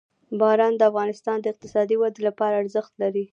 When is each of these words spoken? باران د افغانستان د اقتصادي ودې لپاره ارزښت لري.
باران 0.39 0.73
د 0.77 0.81
افغانستان 0.91 1.37
د 1.39 1.45
اقتصادي 1.53 1.95
ودې 1.97 2.21
لپاره 2.27 2.55
ارزښت 2.61 2.93
لري. 3.03 3.23